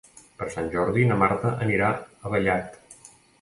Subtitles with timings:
[0.37, 2.81] Per Sant Jordi na Marta anirà a Vallat.